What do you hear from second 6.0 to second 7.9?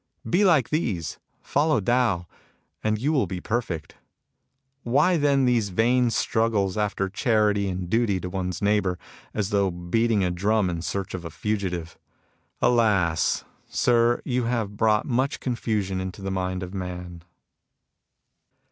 struggles after chmty and